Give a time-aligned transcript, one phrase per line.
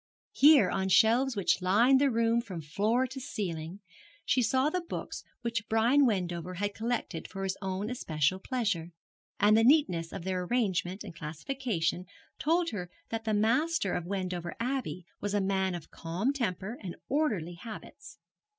[0.31, 3.81] Here, on shelves which lined the room from floor to ceiling,
[4.25, 8.89] she saw the books which Brian Wendover had collected for his own especial pleasure,
[9.39, 12.05] and the neatness of their arrangement and classification
[12.39, 16.95] told her that the master of Wendover Abbey was a man of calm temper and
[17.07, 18.17] orderly habits.